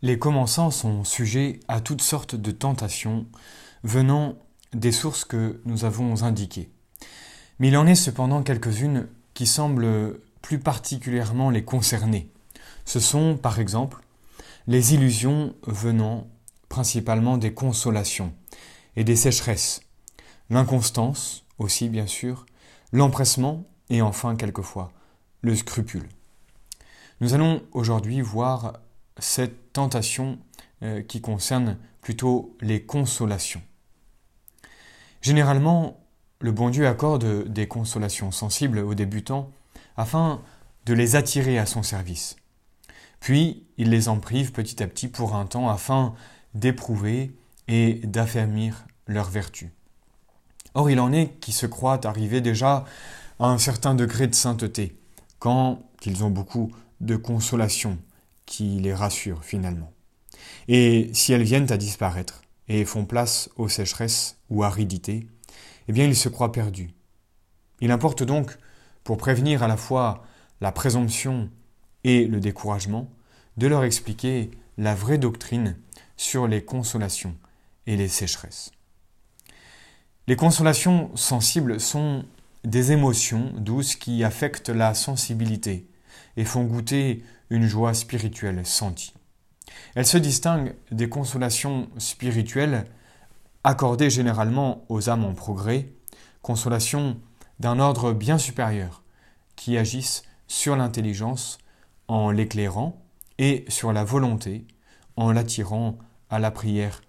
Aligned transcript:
Les 0.00 0.18
commençants 0.18 0.70
sont 0.70 1.02
sujets 1.02 1.58
à 1.66 1.80
toutes 1.80 2.02
sortes 2.02 2.36
de 2.36 2.52
tentations 2.52 3.26
venant 3.82 4.36
des 4.72 4.92
sources 4.92 5.24
que 5.24 5.60
nous 5.64 5.84
avons 5.84 6.22
indiquées. 6.22 6.70
Mais 7.58 7.68
il 7.68 7.76
en 7.76 7.86
est 7.86 7.96
cependant 7.96 8.44
quelques-unes 8.44 9.08
qui 9.34 9.46
semblent 9.46 10.20
plus 10.40 10.60
particulièrement 10.60 11.50
les 11.50 11.64
concerner. 11.64 12.30
Ce 12.84 13.00
sont, 13.00 13.36
par 13.36 13.58
exemple, 13.58 14.02
les 14.68 14.94
illusions 14.94 15.54
venant 15.66 16.28
principalement 16.68 17.36
des 17.36 17.52
consolations 17.52 18.32
et 18.94 19.02
des 19.02 19.16
sécheresses, 19.16 19.80
l'inconstance 20.48 21.44
aussi 21.58 21.88
bien 21.88 22.06
sûr, 22.06 22.46
l'empressement 22.92 23.64
et 23.90 24.00
enfin 24.00 24.36
quelquefois 24.36 24.92
le 25.40 25.56
scrupule. 25.56 26.08
Nous 27.20 27.34
allons 27.34 27.62
aujourd'hui 27.72 28.20
voir 28.20 28.74
cette 29.18 29.67
euh, 30.82 31.02
qui 31.02 31.20
concerne 31.20 31.76
plutôt 32.00 32.56
les 32.60 32.82
consolations. 32.82 33.62
Généralement, 35.22 36.00
le 36.40 36.52
bon 36.52 36.70
Dieu 36.70 36.86
accorde 36.86 37.48
des 37.48 37.66
consolations 37.66 38.30
sensibles 38.30 38.78
aux 38.78 38.94
débutants 38.94 39.50
afin 39.96 40.40
de 40.86 40.94
les 40.94 41.16
attirer 41.16 41.58
à 41.58 41.66
son 41.66 41.82
service. 41.82 42.36
Puis, 43.20 43.66
il 43.76 43.90
les 43.90 44.08
en 44.08 44.20
prive 44.20 44.52
petit 44.52 44.82
à 44.82 44.86
petit 44.86 45.08
pour 45.08 45.34
un 45.34 45.46
temps 45.46 45.68
afin 45.68 46.14
d'éprouver 46.54 47.32
et 47.66 47.94
d'affermir 48.04 48.86
leur 49.06 49.28
vertu. 49.28 49.72
Or, 50.74 50.90
il 50.90 51.00
en 51.00 51.12
est 51.12 51.38
qui 51.40 51.52
se 51.52 51.66
croient 51.66 52.06
arriver 52.06 52.40
déjà 52.40 52.84
à 53.40 53.46
un 53.46 53.58
certain 53.58 53.94
degré 53.94 54.26
de 54.28 54.34
sainteté, 54.34 54.96
quand 55.38 55.82
ils 56.04 56.24
ont 56.24 56.30
beaucoup 56.30 56.70
de 57.00 57.16
consolation 57.16 57.98
qui 58.48 58.80
les 58.80 58.94
rassure 58.94 59.44
finalement. 59.44 59.92
Et 60.66 61.10
si 61.12 61.32
elles 61.32 61.42
viennent 61.42 61.70
à 61.70 61.76
disparaître 61.76 62.42
et 62.66 62.84
font 62.84 63.04
place 63.04 63.50
aux 63.56 63.68
sécheresses 63.68 64.38
ou 64.48 64.64
aridités, 64.64 65.28
eh 65.86 65.92
bien 65.92 66.06
ils 66.06 66.16
se 66.16 66.28
croient 66.28 66.50
perdus. 66.50 66.90
Il 67.80 67.92
importe 67.92 68.22
donc, 68.22 68.56
pour 69.04 69.18
prévenir 69.18 69.62
à 69.62 69.68
la 69.68 69.76
fois 69.76 70.24
la 70.60 70.72
présomption 70.72 71.50
et 72.04 72.26
le 72.26 72.40
découragement, 72.40 73.08
de 73.58 73.66
leur 73.66 73.84
expliquer 73.84 74.50
la 74.78 74.94
vraie 74.94 75.18
doctrine 75.18 75.76
sur 76.16 76.48
les 76.48 76.64
consolations 76.64 77.36
et 77.86 77.96
les 77.96 78.08
sécheresses. 78.08 78.72
Les 80.26 80.36
consolations 80.36 81.14
sensibles 81.16 81.80
sont 81.80 82.24
des 82.64 82.92
émotions 82.92 83.52
douces 83.56 83.94
qui 83.94 84.24
affectent 84.24 84.68
la 84.68 84.94
sensibilité 84.94 85.86
et 86.36 86.44
font 86.44 86.64
goûter 86.64 87.24
une 87.50 87.66
joie 87.66 87.94
spirituelle 87.94 88.64
sentie. 88.64 89.14
Elles 89.94 90.06
se 90.06 90.18
distinguent 90.18 90.74
des 90.90 91.08
consolations 91.08 91.88
spirituelles 91.98 92.84
accordées 93.64 94.10
généralement 94.10 94.84
aux 94.88 95.10
âmes 95.10 95.24
en 95.24 95.34
progrès, 95.34 95.92
consolations 96.42 97.18
d'un 97.60 97.78
ordre 97.78 98.12
bien 98.12 98.38
supérieur, 98.38 99.02
qui 99.56 99.76
agissent 99.76 100.22
sur 100.46 100.76
l'intelligence 100.76 101.58
en 102.06 102.30
l'éclairant 102.30 103.02
et 103.38 103.64
sur 103.68 103.92
la 103.92 104.04
volonté 104.04 104.66
en 105.16 105.32
l'attirant 105.32 105.98
à 106.30 106.38
la 106.38 106.50
prière 106.50 107.02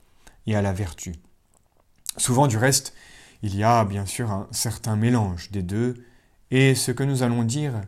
et 0.47 0.55
à 0.55 0.61
la 0.61 0.73
vertu. 0.73 1.13
Souvent 2.17 2.47
du 2.47 2.57
reste, 2.57 2.93
il 3.43 3.55
y 3.55 3.63
a 3.63 3.85
bien 3.85 4.05
sûr 4.05 4.31
un 4.31 4.47
certain 4.51 4.95
mélange 4.95 5.51
des 5.51 5.61
deux, 5.61 6.03
et 6.51 6.75
ce 6.75 6.91
que 6.91 7.03
nous 7.03 7.23
allons 7.23 7.43
dire 7.43 7.81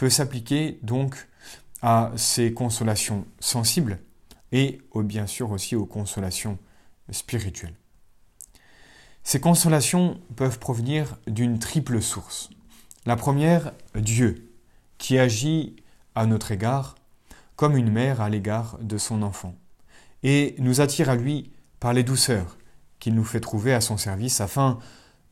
peut 0.00 0.08
s'appliquer 0.08 0.78
donc 0.82 1.28
à 1.82 2.10
ces 2.16 2.54
consolations 2.54 3.26
sensibles 3.38 3.98
et 4.50 4.80
bien 4.94 5.26
sûr 5.26 5.50
aussi 5.50 5.76
aux 5.76 5.84
consolations 5.84 6.58
spirituelles. 7.10 7.74
Ces 9.24 9.40
consolations 9.40 10.18
peuvent 10.36 10.58
provenir 10.58 11.18
d'une 11.26 11.58
triple 11.58 12.00
source. 12.00 12.48
La 13.04 13.14
première, 13.14 13.72
Dieu, 13.94 14.50
qui 14.96 15.18
agit 15.18 15.76
à 16.14 16.24
notre 16.24 16.50
égard 16.50 16.94
comme 17.54 17.76
une 17.76 17.92
mère 17.92 18.22
à 18.22 18.30
l'égard 18.30 18.78
de 18.80 18.96
son 18.96 19.20
enfant, 19.20 19.54
et 20.22 20.54
nous 20.60 20.80
attire 20.80 21.10
à 21.10 21.14
lui 21.14 21.52
par 21.78 21.92
les 21.92 22.04
douceurs 22.04 22.56
qu'il 23.00 23.14
nous 23.14 23.24
fait 23.24 23.40
trouver 23.40 23.74
à 23.74 23.82
son 23.82 23.98
service 23.98 24.40
afin 24.40 24.78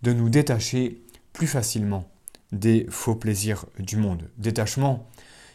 de 0.02 0.12
nous 0.12 0.28
détacher 0.28 1.00
plus 1.32 1.46
facilement 1.46 2.06
des 2.52 2.86
faux 2.88 3.14
plaisirs 3.14 3.66
du 3.78 3.96
monde. 3.96 4.30
Détachement, 4.38 5.06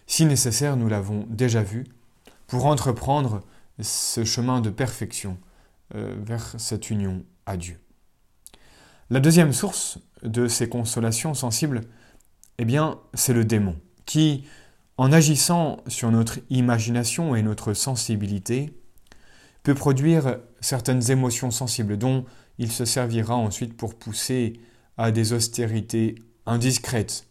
si 0.07 0.25
nécessaire, 0.25 0.75
nous 0.75 0.87
l'avons 0.87 1.25
déjà 1.29 1.63
vu, 1.63 1.85
pour 2.47 2.65
entreprendre 2.65 3.41
ce 3.79 4.23
chemin 4.23 4.61
de 4.61 4.69
perfection 4.69 5.37
euh, 5.95 6.15
vers 6.23 6.55
cette 6.59 6.89
union 6.89 7.23
à 7.45 7.57
Dieu. 7.57 7.79
La 9.09 9.19
deuxième 9.19 9.53
source 9.53 9.99
de 10.23 10.47
ces 10.47 10.69
consolations 10.69 11.33
sensibles, 11.33 11.81
eh 12.57 12.65
bien, 12.65 12.99
c'est 13.13 13.33
le 13.33 13.45
démon, 13.45 13.75
qui, 14.05 14.45
en 14.97 15.11
agissant 15.11 15.77
sur 15.87 16.11
notre 16.11 16.39
imagination 16.49 17.35
et 17.35 17.41
notre 17.41 17.73
sensibilité, 17.73 18.73
peut 19.63 19.73
produire 19.73 20.37
certaines 20.61 21.09
émotions 21.11 21.51
sensibles 21.51 21.97
dont 21.97 22.25
il 22.59 22.71
se 22.71 22.85
servira 22.85 23.35
ensuite 23.35 23.75
pour 23.75 23.95
pousser 23.95 24.59
à 24.97 25.11
des 25.11 25.33
austérités 25.33 26.15
indiscrètes, 26.45 27.27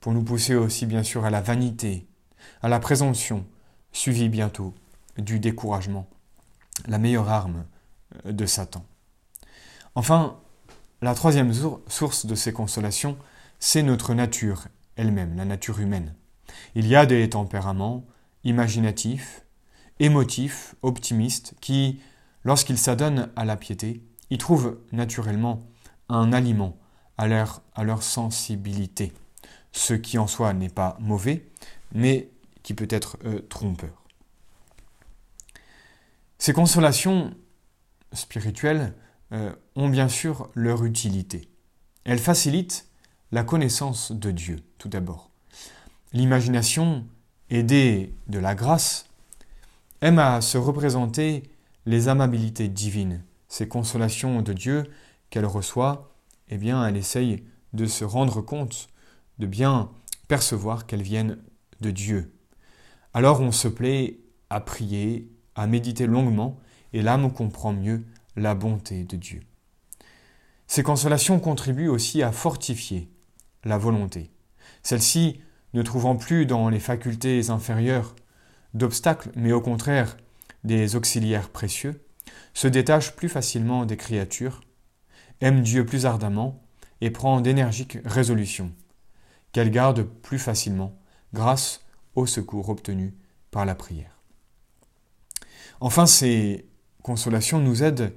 pour 0.00 0.12
nous 0.12 0.22
pousser 0.22 0.54
aussi 0.54 0.86
bien 0.86 1.02
sûr 1.02 1.24
à 1.24 1.30
la 1.30 1.40
vanité, 1.40 2.06
à 2.62 2.68
la 2.68 2.80
présomption, 2.80 3.44
suivie 3.92 4.28
bientôt 4.28 4.74
du 5.18 5.38
découragement, 5.38 6.08
la 6.86 6.98
meilleure 6.98 7.28
arme 7.28 7.64
euh, 8.26 8.32
de 8.32 8.46
Satan. 8.46 8.84
Enfin, 9.94 10.38
la 11.02 11.14
troisième 11.14 11.52
source 11.88 12.26
de 12.26 12.34
ces 12.34 12.52
consolations, 12.52 13.16
c'est 13.58 13.82
notre 13.82 14.14
nature 14.14 14.68
elle-même, 14.96 15.36
la 15.36 15.44
nature 15.44 15.80
humaine. 15.80 16.14
Il 16.74 16.86
y 16.86 16.96
a 16.96 17.06
des 17.06 17.28
tempéraments 17.30 18.04
imaginatifs, 18.44 19.44
émotifs, 19.98 20.74
optimistes, 20.82 21.54
qui, 21.60 22.00
lorsqu'ils 22.44 22.78
s'adonnent 22.78 23.30
à 23.36 23.44
la 23.44 23.56
piété, 23.56 24.02
y 24.30 24.38
trouvent 24.38 24.78
naturellement 24.92 25.62
un 26.08 26.32
aliment 26.32 26.76
à 27.20 27.84
leur, 27.84 28.02
sensibilité, 28.02 29.12
ce 29.72 29.92
qui 29.92 30.16
en 30.16 30.26
soi 30.26 30.54
n'est 30.54 30.70
pas 30.70 30.96
mauvais, 31.00 31.44
mais 31.92 32.30
qui 32.62 32.72
peut 32.72 32.88
être 32.88 33.18
euh, 33.26 33.40
trompeur. 33.48 34.04
Ces 36.38 36.54
consolations 36.54 37.34
spirituelles 38.14 38.94
euh, 39.32 39.52
ont 39.76 39.90
bien 39.90 40.08
sûr 40.08 40.48
leur 40.54 40.84
utilité. 40.84 41.50
Elles 42.04 42.18
facilitent 42.18 42.88
la 43.32 43.44
connaissance 43.44 44.12
de 44.12 44.30
Dieu, 44.30 44.56
tout 44.78 44.88
d'abord. 44.88 45.30
L'imagination, 46.14 47.04
aidée 47.50 48.14
de 48.28 48.38
la 48.38 48.54
grâce, 48.54 49.10
aime 50.00 50.18
à 50.18 50.40
se 50.40 50.56
représenter 50.56 51.42
les 51.84 52.08
amabilités 52.08 52.68
divines, 52.68 53.22
ces 53.48 53.68
consolations 53.68 54.40
de 54.40 54.54
Dieu 54.54 54.90
qu'elle 55.28 55.46
reçoit, 55.46 56.09
eh 56.50 56.58
bien, 56.58 56.86
elle 56.86 56.96
essaye 56.96 57.44
de 57.72 57.86
se 57.86 58.04
rendre 58.04 58.42
compte, 58.42 58.88
de 59.38 59.46
bien 59.46 59.90
percevoir 60.28 60.86
qu'elles 60.86 61.02
viennent 61.02 61.38
de 61.80 61.90
Dieu. 61.90 62.32
Alors 63.14 63.40
on 63.40 63.52
se 63.52 63.68
plaît 63.68 64.18
à 64.50 64.60
prier, 64.60 65.30
à 65.54 65.66
méditer 65.66 66.06
longuement, 66.06 66.58
et 66.92 67.02
l'âme 67.02 67.32
comprend 67.32 67.72
mieux 67.72 68.04
la 68.36 68.54
bonté 68.54 69.04
de 69.04 69.16
Dieu. 69.16 69.40
Ces 70.66 70.82
consolations 70.82 71.40
contribuent 71.40 71.88
aussi 71.88 72.22
à 72.22 72.32
fortifier 72.32 73.10
la 73.64 73.78
volonté. 73.78 74.30
Celle-ci, 74.82 75.40
ne 75.72 75.82
trouvant 75.82 76.16
plus 76.16 76.46
dans 76.46 76.68
les 76.68 76.80
facultés 76.80 77.50
inférieures 77.50 78.16
d'obstacles, 78.74 79.30
mais 79.36 79.52
au 79.52 79.60
contraire 79.60 80.16
des 80.64 80.96
auxiliaires 80.96 81.48
précieux, 81.48 82.04
se 82.54 82.68
détache 82.68 83.14
plus 83.14 83.28
facilement 83.28 83.86
des 83.86 83.96
créatures, 83.96 84.60
aime 85.40 85.62
Dieu 85.62 85.86
plus 85.86 86.06
ardemment 86.06 86.62
et 87.00 87.10
prend 87.10 87.40
d'énergiques 87.40 87.98
résolutions, 88.04 88.72
qu'elle 89.52 89.70
garde 89.70 90.02
plus 90.02 90.38
facilement 90.38 90.98
grâce 91.32 91.84
au 92.14 92.26
secours 92.26 92.68
obtenu 92.68 93.14
par 93.50 93.64
la 93.64 93.74
prière. 93.74 94.20
Enfin, 95.80 96.06
ces 96.06 96.66
consolations 97.02 97.58
nous 97.58 97.82
aident 97.82 98.12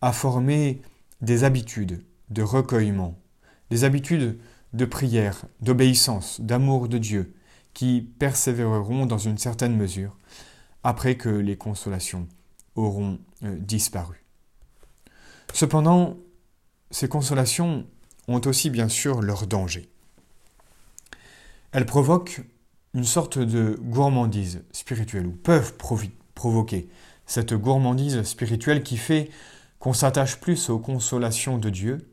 à 0.00 0.12
former 0.12 0.80
des 1.20 1.44
habitudes 1.44 2.04
de 2.30 2.42
recueillement, 2.42 3.18
des 3.70 3.84
habitudes 3.84 4.38
de 4.72 4.84
prière, 4.84 5.44
d'obéissance, 5.60 6.40
d'amour 6.40 6.88
de 6.88 6.98
Dieu, 6.98 7.34
qui 7.74 8.02
persévéreront 8.18 9.06
dans 9.06 9.18
une 9.18 9.38
certaine 9.38 9.76
mesure 9.76 10.16
après 10.84 11.16
que 11.16 11.28
les 11.28 11.56
consolations 11.56 12.28
auront 12.76 13.18
euh, 13.42 13.56
disparu. 13.58 14.24
Cependant, 15.52 16.16
ces 16.90 17.08
consolations 17.08 17.86
ont 18.28 18.40
aussi 18.46 18.70
bien 18.70 18.88
sûr 18.88 19.20
leur 19.20 19.46
danger. 19.46 19.88
Elles 21.72 21.86
provoquent 21.86 22.42
une 22.94 23.04
sorte 23.04 23.38
de 23.38 23.78
gourmandise 23.80 24.64
spirituelle, 24.72 25.26
ou 25.26 25.32
peuvent 25.32 25.74
provoquer 26.34 26.88
cette 27.26 27.54
gourmandise 27.54 28.22
spirituelle 28.22 28.82
qui 28.82 28.96
fait 28.96 29.30
qu'on 29.78 29.92
s'attache 29.92 30.40
plus 30.40 30.70
aux 30.70 30.78
consolations 30.78 31.58
de 31.58 31.70
Dieu 31.70 32.10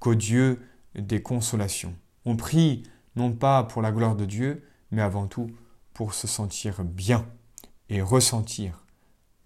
qu'au 0.00 0.14
Dieu 0.14 0.60
des 0.94 1.22
consolations. 1.22 1.94
On 2.24 2.36
prie 2.36 2.82
non 3.16 3.32
pas 3.32 3.64
pour 3.64 3.82
la 3.82 3.92
gloire 3.92 4.16
de 4.16 4.24
Dieu, 4.24 4.64
mais 4.90 5.02
avant 5.02 5.26
tout 5.26 5.50
pour 5.94 6.14
se 6.14 6.26
sentir 6.26 6.84
bien 6.84 7.26
et 7.88 8.02
ressentir 8.02 8.84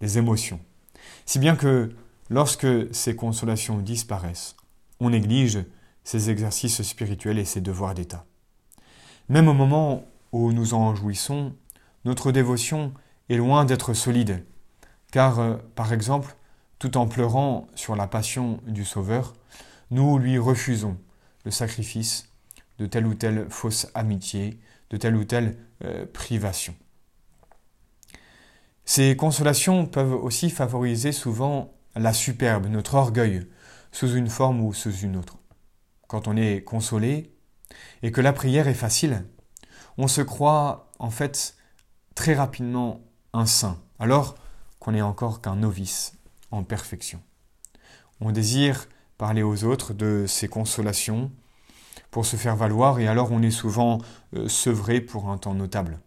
les 0.01 0.19
émotions. 0.19 0.61
Si 1.27 1.39
bien 1.39 1.57
que 1.57 1.95
lorsque 2.29 2.67
ces 2.95 3.17
consolations 3.17 3.79
disparaissent, 3.79 4.57
on 5.03 5.11
néglige 5.11 5.65
ces 6.05 6.31
exercices 6.31 6.83
spirituels 6.83 7.39
et 7.39 7.45
ces 7.45 7.61
devoirs 7.61 7.95
d'État. 7.95 8.25
Même 9.29 9.49
au 9.49 9.53
moment 9.53 10.05
où 10.31 10.53
nous 10.53 10.75
en 10.75 10.95
jouissons, 10.95 11.55
notre 12.05 12.31
dévotion 12.31 12.93
est 13.29 13.37
loin 13.37 13.65
d'être 13.65 13.95
solide, 13.95 14.45
car, 15.11 15.41
euh, 15.41 15.57
par 15.75 15.93
exemple, 15.93 16.37
tout 16.79 16.97
en 16.97 17.07
pleurant 17.07 17.67
sur 17.75 17.97
la 17.97 18.07
passion 18.07 18.61
du 18.67 18.85
Sauveur, 18.85 19.35
nous 19.91 20.19
lui 20.19 20.39
refusons 20.39 20.97
le 21.45 21.51
sacrifice 21.51 22.29
de 22.79 22.87
telle 22.87 23.07
ou 23.07 23.15
telle 23.15 23.47
fausse 23.51 23.89
amitié, 23.95 24.61
de 24.91 24.97
telle 24.97 25.17
ou 25.17 25.25
telle 25.25 25.57
euh, 25.85 26.07
privation. 26.13 26.75
Ces 28.85 29.17
consolations 29.17 29.87
peuvent 29.87 30.15
aussi 30.15 30.49
favoriser 30.49 31.11
souvent 31.11 31.73
la 31.97 32.13
superbe, 32.13 32.67
notre 32.67 32.95
orgueil, 32.95 33.47
sous 33.93 34.15
une 34.15 34.29
forme 34.29 34.61
ou 34.61 34.73
sous 34.73 34.97
une 34.99 35.17
autre. 35.17 35.39
Quand 36.09 36.27
on 36.27 36.37
est 36.37 36.65
consolé 36.65 37.33
et 38.03 38.11
que 38.11 38.21
la 38.21 38.33
prière 38.33 38.69
est 38.69 38.75
facile, 38.75 39.25
on 39.99 40.09
se 40.09 40.23
croit 40.23 40.91
en 40.99 41.11
fait 41.11 41.57
très 42.15 42.35
rapidement 42.35 43.01
un 43.33 43.47
saint, 43.47 43.79
alors 43.99 44.35
qu'on 44.79 44.93
n'est 44.93 45.03
encore 45.03 45.41
qu'un 45.41 45.57
novice 45.57 46.15
en 46.51 46.65
perfection. 46.65 47.21
On 48.21 48.33
désire 48.33 48.89
parler 49.19 49.43
aux 49.43 49.65
autres 49.65 49.95
de 49.95 50.25
ces 50.27 50.49
consolations 50.49 51.31
pour 52.11 52.27
se 52.27 52.37
faire 52.37 52.57
valoir 52.57 52.99
et 52.99 53.09
alors 53.09 53.33
on 53.33 53.43
est 53.43 53.51
souvent 53.51 53.99
euh, 54.37 54.49
sevré 54.49 55.01
pour 55.01 55.29
un 55.29 55.39
temps 55.39 55.55
notable. 55.55 56.01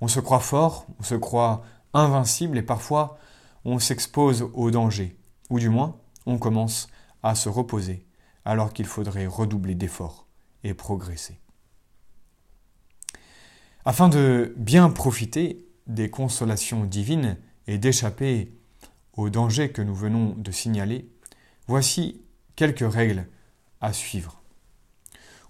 On 0.00 0.08
se 0.08 0.20
croit 0.20 0.40
fort, 0.40 0.86
on 0.98 1.02
se 1.02 1.14
croit 1.14 1.62
invincible 1.94 2.58
et 2.58 2.62
parfois 2.62 3.18
on 3.64 3.78
s'expose 3.78 4.48
au 4.54 4.70
danger, 4.70 5.16
ou 5.50 5.58
du 5.58 5.68
moins 5.68 5.96
on 6.26 6.38
commence 6.38 6.88
à 7.22 7.34
se 7.34 7.48
reposer 7.48 8.06
alors 8.44 8.72
qu'il 8.72 8.86
faudrait 8.86 9.26
redoubler 9.26 9.74
d'efforts 9.74 10.26
et 10.64 10.74
progresser. 10.74 11.38
Afin 13.84 14.08
de 14.08 14.54
bien 14.56 14.90
profiter 14.90 15.66
des 15.86 16.10
consolations 16.10 16.84
divines 16.84 17.36
et 17.66 17.78
d'échapper 17.78 18.52
au 19.14 19.30
danger 19.30 19.70
que 19.70 19.82
nous 19.82 19.94
venons 19.94 20.34
de 20.36 20.50
signaler, 20.50 21.10
voici 21.66 22.22
quelques 22.56 22.90
règles 22.90 23.26
à 23.80 23.92
suivre. 23.92 24.40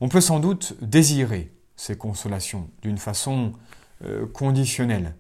On 0.00 0.08
peut 0.08 0.20
sans 0.20 0.40
doute 0.40 0.74
désirer 0.82 1.52
ces 1.76 1.96
consolations 1.96 2.70
d'une 2.82 2.98
façon 2.98 3.52
euh, 4.04 4.26
conditionnelle, 4.26 5.14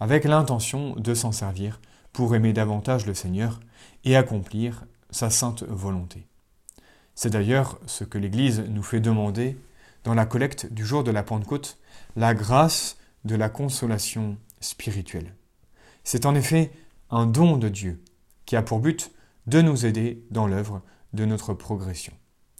avec 0.00 0.24
l'intention 0.24 0.94
de 0.96 1.14
s'en 1.14 1.32
servir 1.32 1.80
pour 2.12 2.34
aimer 2.34 2.52
davantage 2.52 3.06
le 3.06 3.14
Seigneur 3.14 3.60
et 4.04 4.16
accomplir 4.16 4.84
sa 5.10 5.30
sainte 5.30 5.62
volonté. 5.64 6.26
C'est 7.14 7.30
d'ailleurs 7.30 7.78
ce 7.86 8.04
que 8.04 8.18
l'Église 8.18 8.60
nous 8.68 8.82
fait 8.82 9.00
demander 9.00 9.56
dans 10.04 10.14
la 10.14 10.26
collecte 10.26 10.72
du 10.72 10.84
jour 10.84 11.04
de 11.04 11.10
la 11.10 11.22
Pentecôte, 11.22 11.78
la 12.16 12.34
grâce 12.34 12.96
de 13.24 13.34
la 13.34 13.48
consolation 13.48 14.38
spirituelle. 14.60 15.34
C'est 16.04 16.26
en 16.26 16.34
effet 16.34 16.70
un 17.10 17.26
don 17.26 17.56
de 17.56 17.68
Dieu 17.68 18.02
qui 18.46 18.56
a 18.56 18.62
pour 18.62 18.80
but 18.80 19.10
de 19.46 19.60
nous 19.60 19.84
aider 19.84 20.24
dans 20.30 20.46
l'œuvre 20.46 20.82
de 21.12 21.24
notre 21.24 21.54
progression. 21.54 22.12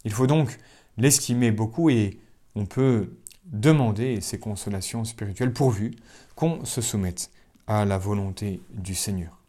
Il 0.04 0.12
faut 0.12 0.26
donc 0.26 0.58
l'estimer 0.96 1.50
beaucoup 1.50 1.88
et 1.90 2.20
on 2.54 2.66
peut 2.66 3.16
demander 3.46 4.20
ces 4.20 4.38
consolations 4.38 5.04
spirituelles 5.04 5.52
pourvu 5.52 5.92
qu'on 6.34 6.64
se 6.64 6.80
soumette 6.80 7.30
à 7.66 7.84
la 7.84 7.98
volonté 7.98 8.60
du 8.70 8.94
Seigneur. 8.94 9.39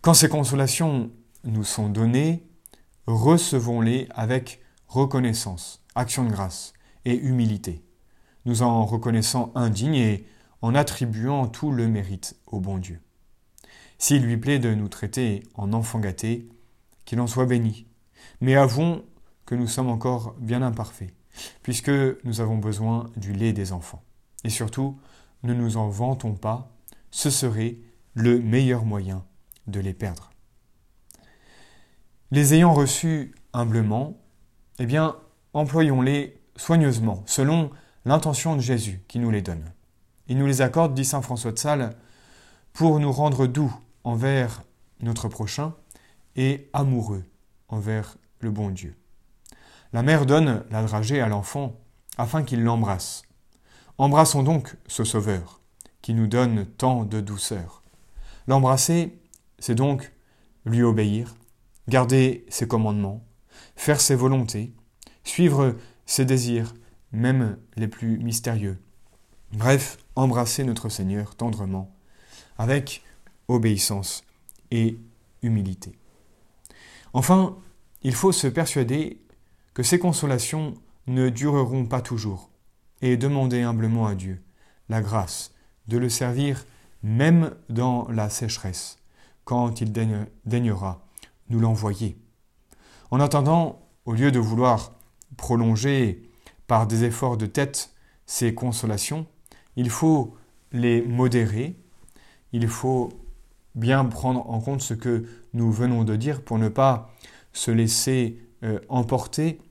Quand 0.00 0.14
ces 0.14 0.28
consolations 0.28 1.10
nous 1.42 1.64
sont 1.64 1.88
données, 1.88 2.46
recevons-les 3.06 4.06
avec 4.10 4.60
reconnaissance, 4.86 5.84
action 5.96 6.24
de 6.24 6.30
grâce 6.30 6.72
et 7.04 7.16
humilité, 7.16 7.84
nous 8.44 8.62
en 8.62 8.86
reconnaissant 8.86 9.50
indignes 9.56 9.96
et 9.96 10.26
en 10.62 10.76
attribuant 10.76 11.48
tout 11.48 11.72
le 11.72 11.88
mérite 11.88 12.36
au 12.46 12.60
bon 12.60 12.78
Dieu. 12.78 13.00
S'il 13.98 14.22
lui 14.22 14.36
plaît 14.36 14.60
de 14.60 14.72
nous 14.72 14.88
traiter 14.88 15.42
en 15.54 15.72
enfants 15.72 15.98
gâtés, 15.98 16.48
qu'il 17.04 17.20
en 17.20 17.26
soit 17.26 17.46
béni. 17.46 17.86
Mais 18.40 18.54
avouons 18.54 19.04
que 19.46 19.56
nous 19.56 19.66
sommes 19.66 19.90
encore 19.90 20.36
bien 20.38 20.62
imparfaits, 20.62 21.12
puisque 21.64 21.90
nous 22.22 22.40
avons 22.40 22.58
besoin 22.58 23.10
du 23.16 23.32
lait 23.32 23.52
des 23.52 23.72
enfants. 23.72 24.04
Et 24.44 24.50
surtout, 24.50 24.96
ne 25.42 25.54
nous 25.54 25.76
en 25.76 25.88
vantons 25.88 26.34
pas, 26.34 26.70
ce 27.10 27.30
serait 27.30 27.78
le 28.14 28.38
meilleur 28.40 28.84
moyen 28.84 29.24
de 29.68 29.80
les 29.80 29.94
perdre. 29.94 30.30
Les 32.30 32.54
ayant 32.54 32.74
reçus 32.74 33.34
humblement, 33.52 34.18
eh 34.78 34.86
bien, 34.86 35.16
employons-les 35.54 36.40
soigneusement, 36.56 37.22
selon 37.26 37.70
l'intention 38.04 38.56
de 38.56 38.60
Jésus 38.60 39.02
qui 39.08 39.18
nous 39.18 39.30
les 39.30 39.42
donne. 39.42 39.72
Il 40.26 40.38
nous 40.38 40.46
les 40.46 40.60
accorde, 40.60 40.94
dit 40.94 41.04
Saint 41.04 41.22
François 41.22 41.52
de 41.52 41.58
Sales, 41.58 41.96
pour 42.72 43.00
nous 43.00 43.12
rendre 43.12 43.46
doux 43.46 43.74
envers 44.04 44.62
notre 45.00 45.28
prochain 45.28 45.74
et 46.36 46.68
amoureux 46.72 47.24
envers 47.68 48.16
le 48.40 48.50
bon 48.50 48.70
Dieu. 48.70 48.96
La 49.92 50.02
mère 50.02 50.26
donne 50.26 50.64
la 50.70 50.82
dragée 50.82 51.20
à 51.20 51.28
l'enfant 51.28 51.74
afin 52.18 52.42
qu'il 52.42 52.62
l'embrasse. 52.62 53.22
Embrassons 53.96 54.42
donc 54.42 54.76
ce 54.86 55.04
Sauveur 55.04 55.60
qui 56.02 56.14
nous 56.14 56.26
donne 56.26 56.66
tant 56.66 57.04
de 57.04 57.20
douceur. 57.20 57.82
L'embrasser, 58.46 59.18
c'est 59.58 59.74
donc 59.74 60.12
lui 60.64 60.82
obéir, 60.82 61.34
garder 61.88 62.44
ses 62.48 62.68
commandements, 62.68 63.24
faire 63.76 64.00
ses 64.00 64.14
volontés, 64.14 64.72
suivre 65.24 65.76
ses 66.06 66.24
désirs, 66.24 66.74
même 67.12 67.58
les 67.76 67.88
plus 67.88 68.18
mystérieux. 68.18 68.78
Bref, 69.52 69.98
embrasser 70.14 70.64
notre 70.64 70.88
Seigneur 70.88 71.34
tendrement, 71.34 71.94
avec 72.58 73.02
obéissance 73.48 74.24
et 74.70 74.98
humilité. 75.42 75.98
Enfin, 77.12 77.56
il 78.02 78.14
faut 78.14 78.32
se 78.32 78.46
persuader 78.46 79.20
que 79.74 79.82
ces 79.82 79.98
consolations 79.98 80.74
ne 81.06 81.30
dureront 81.30 81.86
pas 81.86 82.02
toujours, 82.02 82.50
et 83.00 83.16
demander 83.16 83.62
humblement 83.62 84.06
à 84.06 84.14
Dieu 84.14 84.42
la 84.88 85.00
grâce 85.00 85.52
de 85.86 85.98
le 85.98 86.08
servir 86.08 86.66
même 87.02 87.54
dans 87.68 88.08
la 88.08 88.28
sécheresse, 88.28 88.98
quand 89.48 89.80
il 89.80 89.92
daignera 90.44 91.06
nous 91.48 91.58
l'envoyer. 91.58 92.18
En 93.10 93.18
attendant, 93.18 93.80
au 94.04 94.12
lieu 94.12 94.30
de 94.30 94.38
vouloir 94.38 94.92
prolonger 95.38 96.30
par 96.66 96.86
des 96.86 97.04
efforts 97.04 97.38
de 97.38 97.46
tête 97.46 97.94
ces 98.26 98.54
consolations, 98.54 99.26
il 99.74 99.88
faut 99.88 100.36
les 100.72 101.00
modérer, 101.00 101.80
il 102.52 102.68
faut 102.68 103.08
bien 103.74 104.04
prendre 104.04 104.50
en 104.50 104.60
compte 104.60 104.82
ce 104.82 104.92
que 104.92 105.24
nous 105.54 105.72
venons 105.72 106.04
de 106.04 106.14
dire 106.14 106.42
pour 106.42 106.58
ne 106.58 106.68
pas 106.68 107.10
se 107.54 107.70
laisser 107.70 108.38
euh, 108.64 108.78
emporter, 108.90 109.62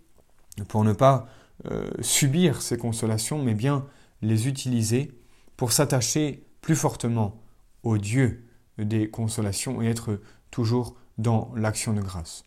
pour 0.70 0.86
ne 0.86 0.94
pas 0.94 1.28
euh, 1.70 1.92
subir 2.02 2.64
ces 2.64 2.80
consolations, 2.80 3.44
mais 3.44 3.54
bien 3.54 3.86
les 4.24 4.48
utiliser 4.48 5.12
pour 5.56 5.72
s'attacher 5.72 6.48
plus 6.62 6.76
fortement 6.76 7.44
au 7.84 8.00
Dieu 8.00 8.47
des 8.78 9.10
consolations 9.10 9.82
et 9.82 9.88
être 9.88 10.20
toujours 10.52 10.96
dans 11.18 11.52
l'action 11.56 11.94
de 11.94 12.02
grâce. 12.02 12.44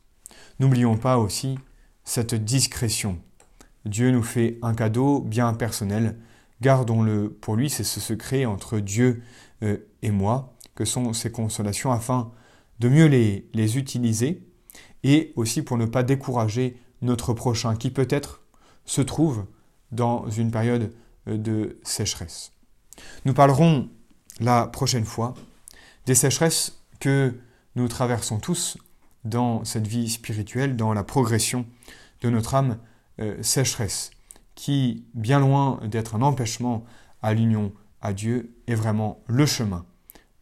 N'oublions 0.59 0.97
pas 0.97 1.19
aussi 1.19 1.59
cette 2.05 2.35
discrétion. 2.35 3.19
Dieu 3.85 4.11
nous 4.11 4.23
fait 4.23 4.59
un 4.63 4.75
cadeau 4.75 5.21
bien 5.21 5.53
personnel. 5.55 6.17
Gardons-le 6.61 7.31
pour 7.31 7.57
lui, 7.57 7.71
c'est 7.71 7.85
ce 7.85 8.01
secret 8.01 8.45
entre 8.45 8.79
Dieu 8.79 9.23
euh, 9.63 9.79
et 10.03 10.11
moi 10.11 10.55
que 10.75 10.85
sont 10.85 11.13
ces 11.13 11.31
consolations 11.31 11.93
afin 11.93 12.31
de 12.79 12.89
mieux 12.89 13.07
les, 13.07 13.79
utiliser 13.79 14.43
et 15.03 15.33
aussi 15.37 15.63
pour 15.63 15.77
ne 15.77 15.87
pas 15.87 16.03
décourager 16.03 16.77
notre 17.03 17.33
prochain 17.33 17.77
qui 17.77 17.91
peut-être 17.91 18.43
se 18.85 19.01
trouve 19.01 19.47
dans 19.93 20.29
une 20.31 20.51
période 20.51 20.93
euh, 21.29 21.37
de 21.37 21.79
sécheresse. 21.83 22.53
Nous 23.25 23.35
parlerons 23.35 23.89
la 24.41 24.67
prochaine 24.67 25.05
fois 25.05 25.35
des 26.07 26.15
sécheresses 26.15 26.83
que 26.99 27.39
nous 27.77 27.89
traversons 27.89 28.39
tous 28.39 28.79
dans 29.25 29.65
cette 29.65 29.87
vie 29.87 30.09
spirituelle, 30.09 30.77
dans 30.77 30.93
la 30.93 31.05
progression 31.05 31.67
de 32.23 32.31
notre 32.31 32.55
âme 32.55 32.79
euh, 33.21 33.43
sécheresse, 33.43 34.11
qui, 34.55 35.05
bien 35.15 35.41
loin 35.41 35.81
d'être 35.85 36.15
un 36.15 36.23
empêchement 36.23 36.85
à 37.23 37.35
l'union 37.35 37.73
à 38.01 38.13
Dieu, 38.13 38.55
est 38.67 38.75
vraiment 38.75 39.23
le 39.27 39.47
chemin 39.47 39.85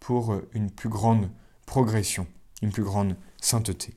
pour 0.00 0.36
une 0.52 0.70
plus 0.70 0.88
grande 0.88 1.28
progression, 1.66 2.26
une 2.62 2.72
plus 2.72 2.84
grande 2.84 3.16
sainteté. 3.40 3.94